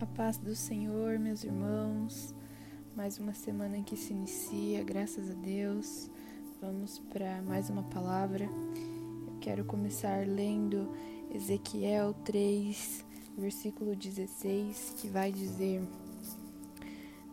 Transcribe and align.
A 0.00 0.06
paz 0.06 0.38
do 0.38 0.54
Senhor, 0.54 1.18
meus 1.18 1.42
irmãos. 1.42 2.32
Mais 2.94 3.18
uma 3.18 3.34
semana 3.34 3.82
que 3.82 3.96
se 3.96 4.12
inicia, 4.12 4.84
graças 4.84 5.28
a 5.28 5.34
Deus. 5.34 6.08
Vamos 6.62 7.00
para 7.00 7.42
mais 7.42 7.68
uma 7.68 7.82
palavra. 7.82 8.44
Eu 8.44 9.32
quero 9.40 9.64
começar 9.64 10.24
lendo 10.24 10.88
Ezequiel 11.34 12.14
3, 12.24 13.04
versículo 13.36 13.96
16, 13.96 14.94
que 14.98 15.08
vai 15.08 15.32
dizer: 15.32 15.82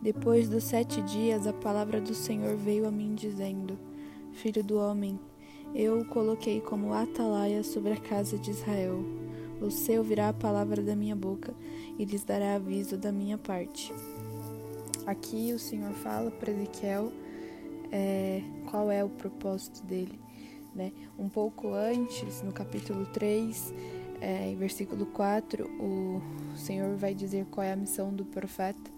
Depois 0.02 0.48
dos 0.48 0.64
sete 0.64 1.00
dias, 1.02 1.46
a 1.46 1.52
palavra 1.52 2.00
do 2.00 2.16
Senhor 2.16 2.56
veio 2.56 2.88
a 2.88 2.90
mim, 2.90 3.14
dizendo: 3.14 3.78
Filho 4.32 4.64
do 4.64 4.76
homem, 4.76 5.20
eu 5.72 6.00
o 6.00 6.04
coloquei 6.04 6.60
como 6.60 6.92
atalaia 6.92 7.62
sobre 7.62 7.92
a 7.92 8.00
casa 8.00 8.36
de 8.36 8.50
Israel. 8.50 9.04
Você 9.60 9.96
ouvirá 9.96 10.30
a 10.30 10.34
palavra 10.34 10.82
da 10.82 10.96
minha 10.96 11.14
boca 11.14 11.54
e 11.98 12.04
lhes 12.04 12.24
dará 12.24 12.54
aviso 12.54 12.96
da 12.96 13.10
minha 13.12 13.38
parte. 13.38 13.92
Aqui 15.06 15.52
o 15.52 15.58
Senhor 15.58 15.92
fala 15.92 16.30
para 16.30 16.50
Ezequiel 16.50 17.12
é, 17.92 18.42
qual 18.70 18.90
é 18.90 19.04
o 19.04 19.08
propósito 19.08 19.84
dele. 19.84 20.18
Né? 20.74 20.92
Um 21.18 21.28
pouco 21.28 21.72
antes, 21.72 22.42
no 22.42 22.52
capítulo 22.52 23.06
3, 23.06 23.74
é, 24.20 24.48
em 24.50 24.56
versículo 24.56 25.06
4, 25.06 25.64
o 25.80 26.20
Senhor 26.56 26.96
vai 26.96 27.14
dizer 27.14 27.46
qual 27.50 27.64
é 27.64 27.72
a 27.72 27.76
missão 27.76 28.12
do 28.12 28.24
profeta, 28.24 28.90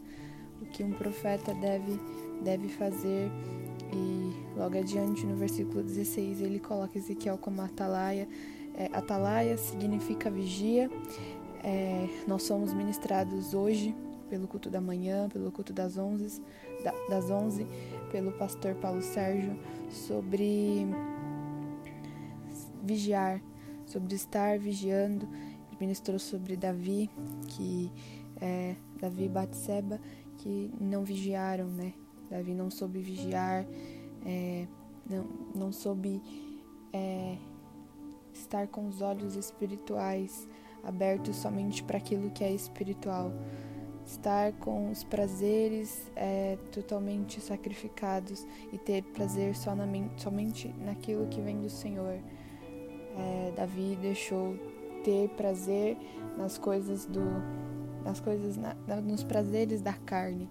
o 0.61 0.67
que 0.67 0.83
um 0.83 0.93
profeta 0.93 1.55
deve, 1.55 2.01
deve 2.43 2.69
fazer. 2.69 3.31
E 3.93 4.59
logo 4.59 4.77
adiante, 4.77 5.25
no 5.25 5.37
versículo 5.37 5.83
16, 5.83 6.41
ele 6.41 6.59
coloca 6.59 6.99
Ezequiel 6.99 7.39
como 7.39 7.63
atalaia 7.63 8.29
é, 8.79 8.89
atalaia 8.93 9.59
significa 9.59 10.31
vigia. 10.31 10.89
É, 11.63 12.09
nós 12.27 12.43
somos 12.43 12.73
ministrados 12.73 13.55
hoje 13.55 13.95
pelo 14.29 14.47
culto 14.47 14.71
da 14.71 14.81
manhã, 14.81 15.29
pelo 15.29 15.51
culto 15.51 15.73
das 15.73 15.97
11, 15.97 16.43
da, 16.85 16.93
das 17.09 17.31
11 17.31 17.67
pelo 18.11 18.33
pastor 18.33 18.75
Paulo 18.75 19.03
Sérgio, 19.03 19.59
sobre 19.91 20.87
vigiar, 22.83 23.43
sobre 23.87 24.15
estar 24.15 24.59
vigiando. 24.59 25.29
Ele 25.69 25.77
ministrou 25.81 26.19
sobre 26.19 26.57
Davi, 26.57 27.11
que 27.49 27.91
é, 28.41 28.77
Davi 29.01 29.25
e 29.25 29.29
Batseba, 29.29 30.01
que 30.39 30.71
não 30.81 31.05
vigiaram, 31.05 31.67
né? 31.67 31.93
Davi 32.31 32.55
não 32.55 32.71
soube 32.71 33.01
vigiar, 33.01 33.67
é, 34.25 34.67
não, 35.09 35.27
não 35.55 35.73
soube 35.73 36.23
é, 36.93 37.37
estar 38.33 38.69
com 38.69 38.87
os 38.87 39.01
olhos 39.01 39.35
espirituais 39.35 40.49
abertos 40.89 41.37
somente 41.37 41.83
para 41.83 41.99
aquilo 41.99 42.31
que 42.31 42.43
é 42.43 42.51
espiritual, 42.51 43.31
estar 44.07 44.53
com 44.55 44.91
os 44.91 45.05
prazeres 45.05 46.11
é, 46.17 46.57
totalmente 46.73 47.41
sacrificados 47.41 48.47
e 48.73 48.79
ter 48.79 49.03
prazer 49.03 49.55
só 49.55 49.77
na, 49.77 49.85
somente 50.17 50.75
naquilo 50.79 51.27
que 51.27 51.41
vem 51.41 51.61
do 51.61 51.69
Senhor. 51.69 52.19
É, 53.17 53.53
Davi 53.55 53.99
deixou 54.01 54.57
ter 55.05 55.29
prazer 55.31 55.97
nas 56.39 56.57
coisas 56.57 57.05
do, 57.05 57.21
nas 58.03 58.19
coisas, 58.19 58.57
na, 58.57 58.75
nos 59.03 59.23
prazeres 59.23 59.83
da 59.83 59.93
carne. 59.93 60.49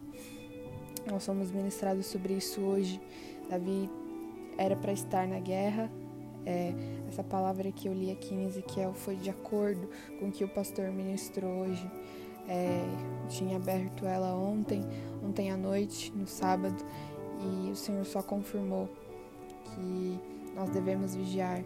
Nós 1.10 1.24
somos 1.24 1.50
ministrados 1.50 2.06
sobre 2.06 2.34
isso 2.34 2.62
hoje. 2.62 3.02
Davi 3.50 3.90
era 4.58 4.76
para 4.76 4.92
estar 4.92 5.28
na 5.28 5.40
guerra, 5.40 5.90
é, 6.48 6.73
essa 7.09 7.22
palavra 7.22 7.70
que 7.73 7.90
eu 7.90 7.94
li 7.94 8.09
aqui 8.09 8.34
em 8.34 8.45
Ezequiel 8.45 8.94
foi 8.94 9.17
de 9.17 9.30
acordo 9.30 9.90
com 10.17 10.30
o 10.30 10.31
que 10.31 10.45
o 10.45 10.48
pastor 10.48 10.90
ministrou 10.92 11.52
hoje. 11.64 11.92
É, 12.48 12.81
tinha 13.28 13.58
aberto 13.58 14.06
ela 14.06 14.34
ontem, 14.34 14.81
ontem 15.22 15.52
à 15.52 15.58
noite, 15.58 16.14
no 16.16 16.25
sábado, 16.25 16.78
e 17.42 17.70
o 17.70 17.75
Senhor 17.75 18.06
só 18.06 18.23
confirmou 18.23 18.88
que 19.66 20.18
nós 20.56 20.69
devemos 20.69 21.13
vigiar, 21.13 21.62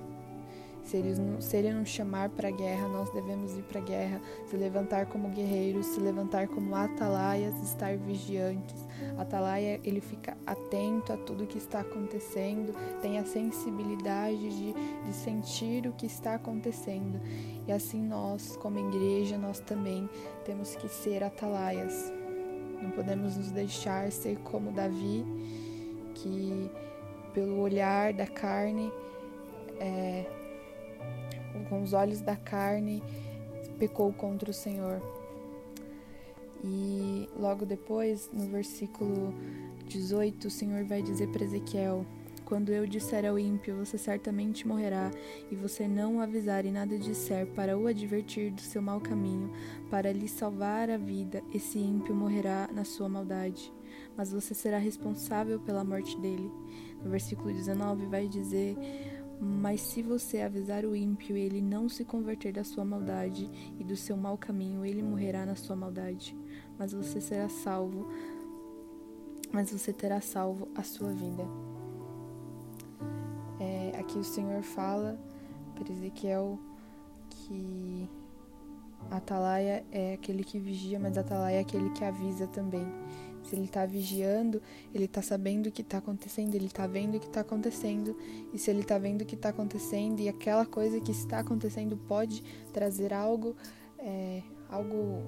se 0.84 0.98
ele, 0.98 1.42
se 1.42 1.58
ele 1.58 1.74
nos 1.74 1.90
chamar 1.90 2.30
para 2.30 2.50
a 2.50 2.52
guerra, 2.52 2.88
nós 2.88 3.10
devemos 3.12 3.58
ir 3.58 3.64
para 3.64 3.80
a 3.80 3.84
guerra, 3.84 4.22
se 4.48 4.58
levantar 4.58 5.06
como 5.06 5.30
guerreiros, 5.30 5.86
se 5.88 6.00
levantar 6.00 6.48
como 6.48 6.76
atalaias, 6.76 7.56
estar 7.62 7.96
vigiantes. 7.98 8.82
Atalaia, 9.18 9.80
ele 9.84 10.02
fica 10.02 10.36
atento 10.46 11.14
a 11.14 11.18
tudo 11.18 11.48
que 11.48 11.58
está 11.58 11.82
acontecendo, 11.82 12.74
tem 13.02 13.20
a 13.20 13.26
sensibilidade 13.26 14.50
de, 14.50 14.74
de 14.74 15.14
sentir 15.14 15.88
o 15.88 15.94
que 15.94 16.06
está 16.06 16.36
acontecendo. 16.36 17.20
E 17.68 17.72
assim 17.72 18.02
nós, 18.02 18.58
como 18.58 18.80
igreja, 18.80 19.38
nós 19.38 19.60
também 19.60 20.10
temos 20.46 20.76
que 20.76 20.88
ser 20.90 21.24
atalaias. 21.24 22.12
Não 22.82 22.90
podemos 22.92 23.38
nos 23.38 23.52
deixar 23.52 24.12
ser 24.12 24.38
como 24.40 24.72
Davi, 24.72 25.24
que 26.16 26.70
pelo 27.34 27.60
olhar 27.60 28.12
da 28.14 28.28
carne 28.28 28.92
é, 29.80 30.26
com 31.70 31.82
os 31.82 31.94
olhos 31.94 32.22
da 32.22 32.36
carne, 32.36 33.04
pecou 33.78 34.12
contra 34.14 34.52
o 34.52 34.54
Senhor. 34.54 35.02
E 36.64 37.28
logo 37.40 37.66
depois, 37.66 38.30
no 38.32 38.46
versículo 38.48 39.34
18, 39.88 40.48
o 40.48 40.52
Senhor 40.52 40.84
vai 40.86 41.02
dizer 41.02 41.28
para 41.30 41.44
Ezequiel: 41.44 42.06
Quando 42.46 42.72
eu 42.72 42.86
disser 42.86 43.26
ao 43.26 43.40
ímpio, 43.40 43.76
você 43.76 43.98
certamente 43.98 44.68
morrerá, 44.68 45.10
e 45.50 45.56
você 45.56 45.88
não 45.88 46.22
avisar 46.22 46.66
e 46.66 46.72
nada 46.72 46.98
disser 46.98 47.48
para 47.48 47.78
o 47.78 47.88
advertir 47.88 48.52
do 48.52 48.62
seu 48.62 48.82
mau 48.82 49.02
caminho, 49.02 49.52
para 49.90 50.12
lhe 50.12 50.28
salvar 50.28 50.90
a 50.92 50.98
vida, 50.98 51.42
esse 51.54 51.80
ímpio 51.80 52.14
morrerá 52.14 52.70
na 52.72 52.84
sua 52.84 53.10
maldade. 53.10 53.74
Mas 54.16 54.32
você 54.32 54.54
será 54.54 54.78
responsável 54.78 55.60
pela 55.60 55.84
morte 55.84 56.16
dele. 56.20 56.52
No 57.04 57.10
versículo 57.10 57.52
19 57.52 58.06
vai 58.06 58.28
dizer: 58.28 58.78
mas 59.62 59.80
se 59.80 60.02
você 60.02 60.42
avisar 60.42 60.84
o 60.86 60.96
ímpio 60.96 61.38
e 61.38 61.42
ele 61.42 61.62
não 61.62 61.88
se 61.88 62.04
converter 62.04 62.52
da 62.52 62.64
sua 62.64 62.84
maldade 62.84 63.48
e 63.80 63.84
do 63.84 63.96
seu 63.96 64.18
mau 64.18 64.36
caminho, 64.36 64.84
ele 64.84 65.04
morrerá 65.04 65.46
na 65.46 65.56
sua 65.56 65.76
maldade. 65.76 66.36
Mas 66.80 66.94
você 66.94 67.22
será 67.22 67.48
salvo, 67.48 68.08
mas 69.52 69.72
você 69.72 69.94
terá 69.94 70.20
salvo 70.20 70.68
a 70.74 70.82
sua 70.82 71.12
vida. 71.12 71.44
É, 73.60 74.00
aqui 74.00 74.18
o 74.18 74.24
Senhor 74.24 74.64
fala 74.64 75.20
para 75.76 75.94
Ezequiel 75.94 76.58
que 77.30 78.10
Atalaia 79.12 79.86
é 79.92 80.16
aquele 80.16 80.44
que 80.44 80.58
vigia, 80.58 81.00
mas 81.00 81.20
Atalaia 81.20 81.58
é 81.58 81.60
aquele 81.60 81.92
que 81.92 82.04
avisa 82.04 82.48
também. 82.48 82.88
Se 83.52 83.58
ele 83.58 83.66
está 83.66 83.86
vigiando, 83.86 84.62
ele 84.96 85.04
está 85.04 85.22
sabendo 85.22 85.68
o 85.68 85.72
que 85.74 85.82
está 85.82 85.98
acontecendo, 85.98 86.56
ele 86.56 86.68
está 86.68 86.88
vendo 86.88 87.18
o 87.18 87.20
que 87.20 87.28
está 87.28 87.42
acontecendo. 87.42 88.16
E 88.54 88.58
se 88.58 88.72
ele 88.72 88.80
está 88.80 88.98
vendo 88.98 89.24
o 89.24 89.26
que 89.26 89.36
está 89.36 89.50
acontecendo 89.50 90.22
e 90.22 90.30
aquela 90.30 90.66
coisa 90.66 91.02
que 91.02 91.12
está 91.12 91.40
acontecendo 91.40 91.98
pode 91.98 92.42
trazer 92.72 93.14
algo, 93.14 93.54
é, 94.00 94.42
algo 94.70 95.22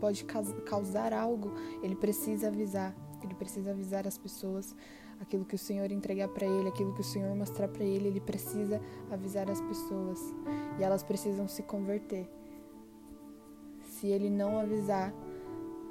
pode 0.00 0.24
causar 0.66 1.12
algo, 1.12 1.54
ele 1.80 1.94
precisa 1.94 2.48
avisar. 2.48 2.92
Ele 3.22 3.34
precisa 3.34 3.70
avisar 3.70 4.04
as 4.04 4.18
pessoas 4.18 4.74
aquilo 5.20 5.44
que 5.44 5.54
o 5.54 5.58
Senhor 5.58 5.92
entregar 5.92 6.26
para 6.26 6.44
ele, 6.44 6.70
aquilo 6.70 6.92
que 6.92 7.02
o 7.02 7.04
Senhor 7.04 7.32
mostrar 7.36 7.68
para 7.68 7.84
ele, 7.84 8.08
ele 8.08 8.20
precisa 8.20 8.80
avisar 9.12 9.48
as 9.48 9.60
pessoas 9.60 10.18
e 10.76 10.82
elas 10.82 11.04
precisam 11.04 11.46
se 11.46 11.62
converter. 11.62 12.28
Se 13.84 14.08
ele 14.08 14.28
não 14.28 14.58
avisar, 14.58 15.14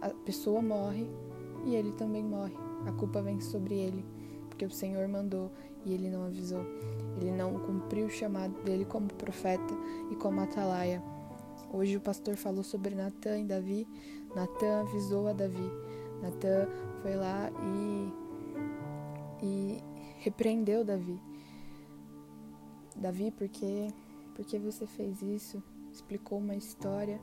a 0.02 0.10
pessoa 0.10 0.62
morre 0.62 1.08
e 1.66 1.76
ele 1.76 1.92
também 1.94 2.24
morre. 2.24 2.56
A 2.88 2.92
culpa 2.92 3.22
vem 3.22 3.40
sobre 3.40 3.76
ele, 3.76 4.06
porque 4.50 4.66
o 4.66 4.72
Senhor 4.72 5.08
mandou 5.08 5.52
e 5.86 5.94
ele 5.94 6.10
não 6.10 6.26
avisou. 6.26 6.66
Ele 7.20 7.32
não 7.32 7.60
cumpriu 7.60 8.08
o 8.08 8.10
chamado 8.10 8.54
dele 8.64 8.86
como 8.86 9.08
profeta 9.14 9.74
e 10.12 10.16
como 10.16 10.42
atalaia. 10.42 11.02
Hoje 11.72 11.98
o 11.98 12.02
pastor 12.02 12.36
falou 12.36 12.64
sobre 12.64 12.96
Natan 12.96 13.40
e 13.40 13.46
Davi. 13.46 13.88
Natan 14.36 14.82
avisou 14.82 15.28
a 15.28 15.34
Davi. 15.34 15.70
Natan 16.22 16.68
foi 17.02 17.16
lá 17.16 17.52
e, 17.64 18.14
e 19.44 19.84
repreendeu 20.20 20.84
Davi. 20.84 21.20
Davi, 22.96 23.32
porque 23.32 23.88
porque 24.36 24.58
você 24.58 24.88
fez 24.88 25.22
isso? 25.22 25.62
Explicou 25.92 26.40
uma 26.40 26.56
história 26.56 27.20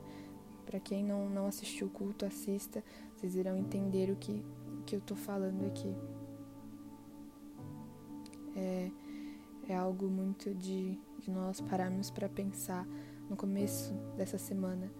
para 0.69 0.79
quem 0.79 1.03
não, 1.03 1.27
não 1.27 1.47
assistiu 1.47 1.87
o 1.87 1.89
culto, 1.89 2.27
assista, 2.27 2.83
vocês 3.15 3.35
irão 3.35 3.57
entender 3.57 4.11
o 4.11 4.15
que, 4.15 4.45
que 4.85 4.95
eu 4.95 5.01
tô 5.01 5.15
falando 5.15 5.65
aqui. 5.65 5.91
É, 8.55 8.91
é 9.67 9.75
algo 9.75 10.07
muito 10.07 10.53
de, 10.53 10.95
de 11.17 11.31
nós 11.31 11.59
pararmos 11.59 12.11
para 12.11 12.29
pensar 12.29 12.85
no 13.27 13.35
começo 13.35 13.91
dessa 14.15 14.37
semana 14.37 14.91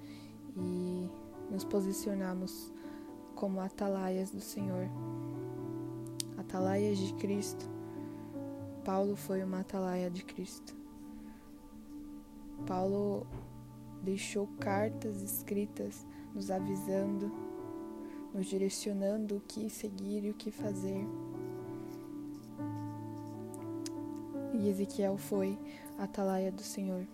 e 0.58 1.08
nos 1.52 1.64
posicionarmos 1.64 2.74
como 3.36 3.62
atalaias 3.62 4.32
do 4.32 4.42
Senhor, 4.42 4.90
atalaias 6.36 6.98
de 6.98 7.14
Cristo. 7.14 7.70
Paulo 8.84 9.16
foi 9.16 9.44
uma 9.44 9.60
atalaia 9.60 10.10
de 10.10 10.26
Cristo. 10.26 10.76
Paulo 12.66 13.28
deixou 14.04 14.48
cartas 14.60 15.22
escritas 15.22 16.06
nos 16.34 16.52
avisando, 16.52 17.32
nos 18.34 18.46
direcionando 18.46 19.38
o 19.38 19.42
que 19.42 19.70
seguir 19.70 20.26
e 20.26 20.32
o 20.32 20.34
que 20.34 20.52
fazer. 20.52 21.06
E 24.54 24.68
Ezequiel 24.68 25.18
foi 25.18 25.58
a 25.98 26.04
atalaia 26.04 26.52
do 26.52 26.62
Senhor. 26.62 27.06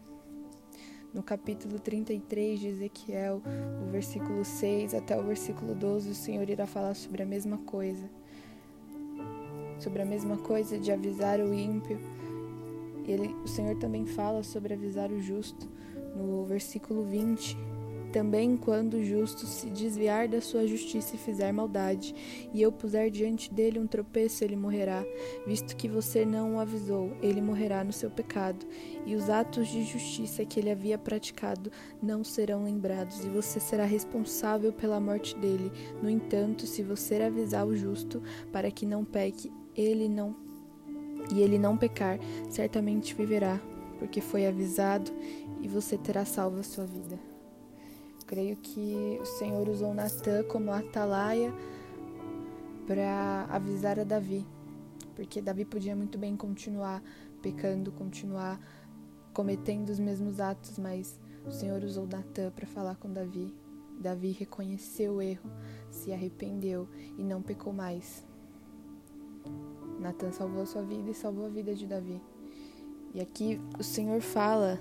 No 1.13 1.23
capítulo 1.23 1.79
33 1.79 2.59
de 2.59 2.67
Ezequiel, 2.67 3.41
do 3.79 3.89
versículo 3.89 4.43
6 4.43 4.93
até 4.93 5.17
o 5.17 5.23
versículo 5.23 5.73
12, 5.73 6.09
o 6.09 6.15
Senhor 6.15 6.49
irá 6.49 6.67
falar 6.67 6.93
sobre 6.93 7.23
a 7.23 7.25
mesma 7.25 7.57
coisa. 7.59 8.09
Sobre 9.79 10.01
a 10.01 10.05
mesma 10.05 10.37
coisa 10.37 10.77
de 10.77 10.91
avisar 10.91 11.39
o 11.39 11.53
ímpio. 11.53 11.99
Ele, 13.05 13.27
o 13.43 13.47
Senhor 13.47 13.77
também 13.77 14.05
fala 14.05 14.43
sobre 14.43 14.73
avisar 14.73 15.11
o 15.11 15.21
justo. 15.21 15.69
No 16.15 16.45
versículo 16.45 17.03
20, 17.03 17.57
também 18.15 18.55
quando 18.55 18.93
o 18.93 19.03
justo 19.03 19.45
se 19.45 19.69
desviar 19.69 20.29
da 20.29 20.39
sua 20.39 20.65
justiça 20.65 21.15
e 21.15 21.17
fizer 21.17 21.51
maldade, 21.51 22.15
e 22.53 22.61
eu 22.61 22.71
puser 22.71 23.11
diante 23.11 23.53
dele 23.53 23.77
um 23.77 23.85
tropeço, 23.85 24.41
ele 24.41 24.55
morrerá, 24.55 25.03
visto 25.45 25.75
que 25.75 25.89
você 25.89 26.25
não 26.25 26.55
o 26.55 26.59
avisou, 26.61 27.11
ele 27.21 27.41
morrerá 27.41 27.83
no 27.83 27.91
seu 27.91 28.09
pecado, 28.09 28.65
e 29.05 29.15
os 29.15 29.29
atos 29.29 29.67
de 29.67 29.83
justiça 29.83 30.45
que 30.45 30.57
ele 30.57 30.71
havia 30.71 30.97
praticado 30.97 31.69
não 32.01 32.23
serão 32.23 32.63
lembrados, 32.63 33.25
e 33.25 33.27
você 33.27 33.59
será 33.59 33.83
responsável 33.83 34.71
pela 34.71 34.97
morte 34.97 35.37
dele. 35.37 35.69
No 36.01 36.09
entanto, 36.09 36.65
se 36.65 36.81
você 36.83 37.15
avisar 37.15 37.67
o 37.67 37.75
justo 37.75 38.23
para 38.49 38.71
que 38.71 38.85
não 38.85 39.03
peque, 39.03 39.51
ele 39.75 40.07
não 40.07 40.33
e 41.33 41.41
ele 41.41 41.57
não 41.57 41.75
pecar, 41.75 42.19
certamente 42.49 43.13
viverá, 43.13 43.59
porque 43.99 44.21
foi 44.21 44.45
avisado, 44.45 45.11
e 45.61 45.67
você 45.67 45.97
terá 45.97 46.25
salvo 46.25 46.59
a 46.59 46.63
sua 46.63 46.85
vida. 46.85 47.19
Creio 48.25 48.55
que 48.57 49.19
o 49.21 49.25
Senhor 49.25 49.67
usou 49.69 49.93
Natã 49.93 50.43
como 50.43 50.71
atalaia 50.71 51.53
para 52.87 53.45
avisar 53.49 53.99
a 53.99 54.03
Davi, 54.03 54.45
porque 55.15 55.41
Davi 55.41 55.65
podia 55.65 55.95
muito 55.95 56.17
bem 56.17 56.35
continuar 56.35 57.03
pecando, 57.41 57.91
continuar 57.91 58.59
cometendo 59.33 59.89
os 59.89 59.99
mesmos 59.99 60.39
atos, 60.39 60.79
mas 60.79 61.19
o 61.45 61.51
Senhor 61.51 61.83
usou 61.83 62.07
Natã 62.07 62.49
para 62.49 62.65
falar 62.65 62.95
com 62.95 63.11
Davi. 63.11 63.53
Davi 63.99 64.31
reconheceu 64.31 65.15
o 65.15 65.21
erro, 65.21 65.49
se 65.89 66.11
arrependeu 66.11 66.87
e 67.17 67.23
não 67.23 67.41
pecou 67.41 67.71
mais. 67.71 68.25
Natan 69.99 70.31
salvou 70.31 70.63
a 70.63 70.65
sua 70.65 70.81
vida 70.81 71.09
e 71.09 71.13
salvou 71.13 71.45
a 71.45 71.49
vida 71.49 71.73
de 71.73 71.87
Davi. 71.87 72.21
E 73.15 73.21
aqui 73.21 73.61
o 73.79 73.83
Senhor 73.83 74.19
fala 74.19 74.77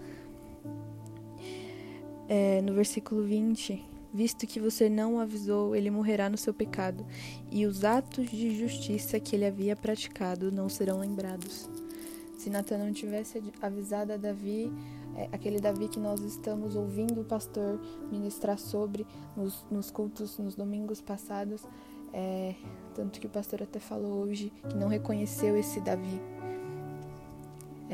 é, 2.28 2.60
no 2.62 2.75
versículo 2.75 3.22
20: 3.22 3.81
Visto 4.12 4.44
que 4.44 4.58
você 4.58 4.88
não 4.88 5.14
o 5.14 5.20
avisou, 5.20 5.76
ele 5.76 5.88
morrerá 5.88 6.28
no 6.28 6.36
seu 6.36 6.52
pecado, 6.52 7.06
e 7.48 7.64
os 7.64 7.84
atos 7.84 8.28
de 8.28 8.58
justiça 8.58 9.20
que 9.20 9.36
ele 9.36 9.46
havia 9.46 9.76
praticado 9.76 10.50
não 10.50 10.69
serão 10.69 10.98
lembrados. 10.98 11.70
Se 12.36 12.50
Natan 12.50 12.78
não 12.78 12.92
tivesse 12.92 13.40
avisado 13.62 14.12
a 14.12 14.16
Davi, 14.16 14.69
é, 15.16 15.28
aquele 15.31 15.60
Davi 15.60 15.86
que 15.86 16.00
nós 16.00 16.20
estamos 16.20 16.75
ouvindo 16.75 17.20
o 17.20 17.25
pastor 17.25 17.81
ministrar 18.10 18.58
sobre 18.58 19.06
nos, 19.36 19.64
nos 19.70 19.92
cultos, 19.92 20.36
nos 20.38 20.56
domingos 20.56 21.00
passados, 21.00 21.62
é, 22.12 22.56
tanto 22.96 23.20
que 23.20 23.28
o 23.28 23.31
pastor 23.31 23.62
até 23.62 23.78
falou 23.78 24.25
hoje 24.25 24.52
que 24.69 24.76
não 24.76 24.88
reconheceu 24.88 25.56
esse 25.56 25.81
Davi. 25.81 26.33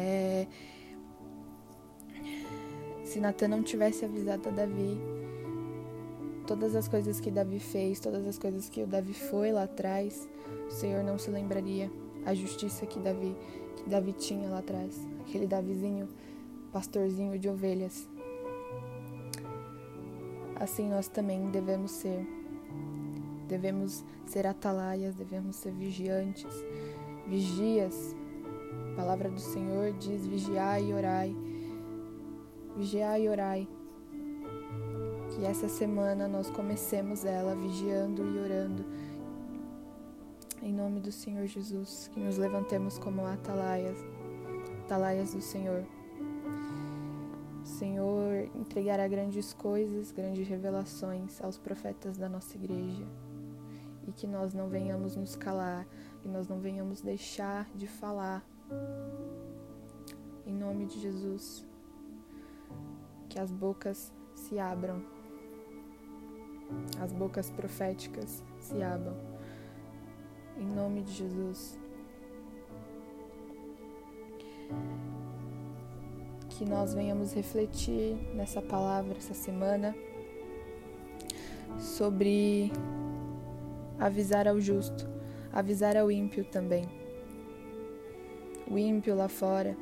É, 0.01 0.47
se 3.05 3.21
Natan 3.21 3.49
não 3.49 3.63
tivesse 3.63 4.05
avisado 4.05 4.49
a 4.49 4.53
Davi, 4.53 4.99
todas 6.47 6.75
as 6.75 6.89
coisas 6.89 7.21
que 7.21 7.31
Davi 7.31 7.61
fez, 7.61 8.01
todas 8.01 8.27
as 8.27 8.39
coisas 8.39 8.69
que 8.69 8.83
o 8.83 8.87
Davi 8.87 9.13
foi 9.13 9.53
lá 9.53 9.65
atrás, 9.65 10.29
o 10.67 10.71
Senhor 10.71 11.05
não 11.05 11.19
se 11.19 11.31
lembraria. 11.31 11.91
A 12.25 12.35
justiça 12.35 12.87
que 12.87 12.99
Davi, 12.99 13.37
que 13.77 13.89
Davi 13.89 14.13
tinha 14.13 14.49
lá 14.49 14.59
atrás, 14.59 15.07
aquele 15.21 15.47
Davizinho, 15.47 16.09
pastorzinho 16.73 17.39
de 17.39 17.49
ovelhas. 17.49 18.09
Assim 20.57 20.89
nós 20.89 21.09
também 21.09 21.51
devemos 21.51 21.91
ser. 21.91 22.27
Devemos 23.49 24.05
ser 24.27 24.47
atalaias, 24.47 25.15
devemos 25.15 25.57
ser 25.57 25.73
vigiantes, 25.73 26.65
vigias. 27.27 28.15
A 28.93 28.97
palavra 28.97 29.31
do 29.31 29.41
Senhor 29.41 29.93
diz: 29.93 30.27
vigiai 30.27 30.91
e 30.91 30.93
orai 30.93 31.35
vigiai 32.77 33.25
e 33.25 33.29
orai. 33.29 33.69
Que 35.31 35.45
essa 35.45 35.69
semana 35.69 36.27
nós 36.27 36.51
comecemos 36.51 37.25
ela 37.25 37.55
vigiando 37.55 38.25
e 38.25 38.39
orando. 38.39 38.85
Em 40.63 40.73
nome 40.73 41.01
do 41.01 41.13
Senhor 41.13 41.47
Jesus, 41.47 42.11
que 42.13 42.21
nos 42.21 42.37
levantemos 42.37 42.99
como 42.99 43.25
atalaias, 43.25 43.97
atalaias 44.85 45.33
do 45.33 45.41
Senhor. 45.41 45.85
O 47.63 47.67
Senhor 47.67 48.51
entregará 48.55 49.07
grandes 49.07 49.53
coisas, 49.53 50.11
grandes 50.11 50.47
revelações 50.49 51.41
aos 51.43 51.57
profetas 51.57 52.17
da 52.17 52.29
nossa 52.29 52.57
igreja. 52.57 53.07
E 54.07 54.13
que 54.13 54.27
nós 54.27 54.53
não 54.53 54.69
venhamos 54.69 55.17
nos 55.17 55.37
calar, 55.37 55.87
que 56.21 56.29
nós 56.29 56.49
não 56.49 56.59
venhamos 56.59 57.01
deixar 57.01 57.71
de 57.75 57.87
falar. 57.87 58.45
Em 60.47 60.53
nome 60.53 60.87
de 60.87 61.01
Jesus 61.01 61.65
que 63.29 63.39
as 63.39 63.53
bocas 63.53 64.13
se 64.35 64.59
abram, 64.59 65.03
as 67.01 67.13
bocas 67.13 67.49
proféticas 67.51 68.43
se 68.59 68.83
abram. 68.83 69.17
Em 70.59 70.67
nome 70.67 71.03
de 71.03 71.13
Jesus. 71.13 71.79
Que 76.51 76.65
nós 76.65 76.93
venhamos 76.93 77.33
refletir 77.33 78.17
nessa 78.35 78.61
palavra 78.61 79.17
essa 79.17 79.33
semana 79.33 79.95
sobre 81.79 82.71
avisar 83.99 84.47
ao 84.47 84.61
justo, 84.61 85.09
avisar 85.53 85.97
ao 85.97 86.11
ímpio 86.11 86.45
também. 86.45 86.85
O 88.71 88.79
ímpio 88.79 89.15
lá 89.15 89.29
fora 89.29 89.77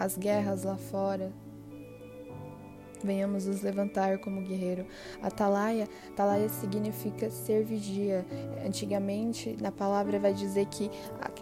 as 0.00 0.16
guerras 0.16 0.64
lá 0.64 0.78
fora. 0.78 1.30
Venhamos 3.02 3.46
nos 3.46 3.62
levantar 3.62 4.18
como 4.18 4.42
guerreiro. 4.42 4.86
Atalaia, 5.22 5.88
atalaia 6.12 6.48
significa 6.48 7.30
ser 7.30 7.64
vigia. 7.64 8.24
Antigamente, 8.64 9.56
na 9.60 9.72
palavra 9.72 10.18
vai 10.18 10.34
dizer 10.34 10.66
que 10.66 10.90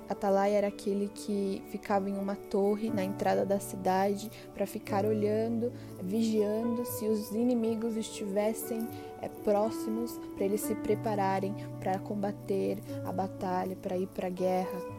atalaia 0.08 0.56
era 0.56 0.68
aquele 0.68 1.08
que 1.08 1.62
ficava 1.70 2.08
em 2.08 2.16
uma 2.16 2.36
torre 2.36 2.90
na 2.90 3.04
entrada 3.04 3.44
da 3.44 3.58
cidade 3.58 4.30
para 4.54 4.66
ficar 4.66 5.04
olhando, 5.04 5.72
vigiando 6.02 6.84
se 6.84 7.06
os 7.06 7.30
inimigos 7.32 7.96
estivessem 7.96 8.86
é, 9.20 9.28
próximos, 9.28 10.18
para 10.36 10.44
eles 10.44 10.60
se 10.60 10.74
prepararem 10.76 11.54
para 11.80 11.98
combater 11.98 12.78
a 13.04 13.12
batalha, 13.12 13.76
para 13.76 13.96
ir 13.96 14.06
para 14.08 14.28
a 14.28 14.30
guerra 14.30 14.98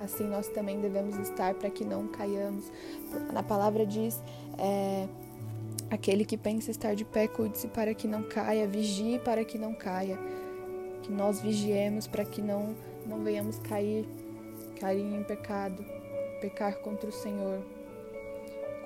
assim 0.00 0.28
nós 0.28 0.48
também 0.48 0.80
devemos 0.80 1.16
estar 1.18 1.54
para 1.54 1.70
que 1.70 1.84
não 1.84 2.06
caiamos. 2.06 2.70
Na 3.32 3.42
palavra 3.42 3.84
diz: 3.84 4.22
é, 4.56 5.08
aquele 5.90 6.24
que 6.24 6.36
pensa 6.36 6.70
estar 6.70 6.94
de 6.94 7.04
pé, 7.04 7.28
cuide-se 7.28 7.68
para 7.68 7.94
que 7.94 8.06
não 8.06 8.22
caia, 8.22 8.66
vigie 8.66 9.18
para 9.18 9.44
que 9.44 9.58
não 9.58 9.74
caia. 9.74 10.18
Que 11.02 11.12
nós 11.12 11.40
vigiemos 11.40 12.06
para 12.06 12.24
que 12.24 12.42
não, 12.42 12.74
não 13.06 13.22
venhamos 13.22 13.58
cair, 13.60 14.06
cair 14.80 15.04
em 15.04 15.22
pecado, 15.22 15.84
pecar 16.40 16.78
contra 16.80 17.08
o 17.08 17.12
Senhor. 17.12 17.62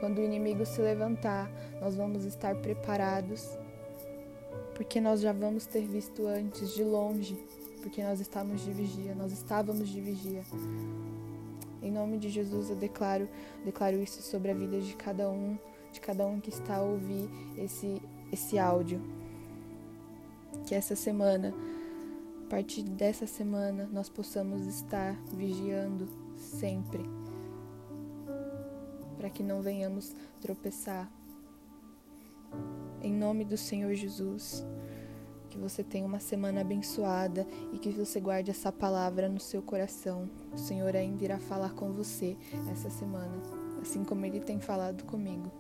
Quando 0.01 0.19
o 0.19 0.25
inimigo 0.25 0.67
se 0.67 0.81
levantar, 0.81 1.51
nós 1.81 1.97
vamos 1.97 2.25
estar 2.25 2.55
preparados, 2.57 3.59
porque 4.75 5.01
nós 5.01 5.21
já 5.21 5.33
vamos 5.33 5.67
ter 5.67 5.83
visto 5.87 6.27
antes 6.27 6.75
de 6.75 6.83
longe 6.83 7.39
porque 7.83 8.03
nós 8.03 8.21
estávamos 8.21 8.65
de 8.65 8.73
vigia, 8.73 9.15
nós 9.15 9.33
estávamos 9.33 9.89
de 9.89 10.01
vigia. 10.01 10.43
Em 11.83 11.91
nome 11.91 12.17
de 12.17 12.31
Jesus 12.31 12.71
eu 12.71 12.77
declaro, 12.77 13.29
declaro 13.65 14.01
isso 14.01 14.23
sobre 14.23 14.53
a 14.53 14.55
vida 14.55 14.81
de 14.81 14.95
cada 14.95 15.29
um, 15.29 15.59
de 15.93 16.01
cada 16.01 16.27
um 16.27 16.41
que 16.41 16.51
está 16.51 16.77
a 16.77 16.83
ouvir 16.83 17.29
esse 17.57 18.01
esse 18.33 18.59
áudio. 18.59 19.01
Que 20.67 20.75
essa 20.75 20.97
semana, 20.97 21.55
a 22.47 22.51
partir 22.51 22.83
dessa 22.83 23.27
semana, 23.27 23.89
nós 23.93 24.09
possamos 24.09 24.67
estar 24.67 25.15
vigiando 25.33 26.09
sempre, 26.37 27.05
para 29.19 29.29
que 29.29 29.43
não 29.43 29.61
venhamos 29.61 30.15
tropeçar. 30.41 31.11
Em 33.03 33.13
nome 33.13 33.45
do 33.45 33.57
Senhor 33.57 33.95
Jesus 33.95 34.65
que 35.53 35.59
você 35.59 35.85
tenha 35.85 36.07
uma 36.07 36.19
semana 36.19 36.63
abençoada 36.63 37.47
e 37.75 37.79
que 37.79 37.91
você 37.91 38.19
guarde 38.19 38.51
essa 38.51 38.73
palavra 38.73 39.29
no 39.29 39.39
seu 39.39 39.61
coração. 39.61 40.27
O 40.51 40.57
Senhor 40.57 40.97
ainda 40.97 41.23
irá 41.23 41.39
falar 41.39 41.75
com 41.75 41.93
você 41.93 42.39
essa 42.71 42.89
semana, 42.89 43.37
assim 43.83 44.03
como 44.03 44.25
ele 44.25 44.41
tem 44.41 44.59
falado 44.59 45.05
comigo. 45.05 45.53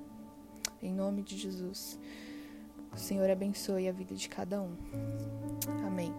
Em 0.83 0.93
nome 0.93 1.23
de 1.23 1.39
Jesus. 1.39 1.99
O 2.93 2.99
Senhor 2.99 3.31
abençoe 3.31 3.89
a 3.89 3.93
vida 3.93 4.15
de 4.15 4.29
cada 4.29 4.61
um. 4.61 4.77
Amém. 5.87 6.13